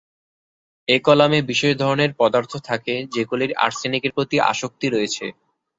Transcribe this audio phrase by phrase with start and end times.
[0.87, 5.25] এ কলামে বিশেষ ধরনের পদার্থ থাকে যেগুলির আর্সেনিকের প্রতি আসক্তি রয়েছে।